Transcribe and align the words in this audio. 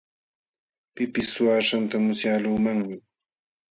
Pipis 0.93 1.27
suwaaśhqanta 1.33 1.95
musyaqluumanmi. 2.05 2.95